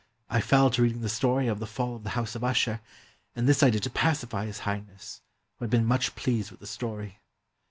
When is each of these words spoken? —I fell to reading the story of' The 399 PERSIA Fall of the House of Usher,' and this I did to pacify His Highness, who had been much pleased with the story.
—I 0.37 0.41
fell 0.41 0.71
to 0.71 0.81
reading 0.81 1.01
the 1.01 1.09
story 1.09 1.45
of' 1.47 1.59
The 1.59 1.67
399 1.67 1.69
PERSIA 1.69 1.75
Fall 1.77 1.95
of 1.95 2.03
the 2.03 2.19
House 2.19 2.35
of 2.35 2.43
Usher,' 2.43 2.81
and 3.35 3.47
this 3.47 3.61
I 3.61 3.69
did 3.69 3.83
to 3.83 3.91
pacify 3.91 4.47
His 4.47 4.59
Highness, 4.61 5.21
who 5.59 5.65
had 5.65 5.69
been 5.69 5.85
much 5.85 6.15
pleased 6.15 6.49
with 6.49 6.59
the 6.59 6.65
story. 6.65 7.19